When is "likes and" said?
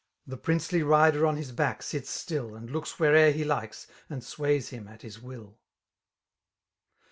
3.43-4.23